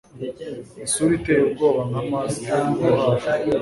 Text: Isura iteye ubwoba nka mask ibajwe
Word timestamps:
Isura 0.85 1.11
iteye 1.19 1.41
ubwoba 1.47 1.81
nka 1.89 2.01
mask 2.09 2.37
ibajwe 2.45 2.85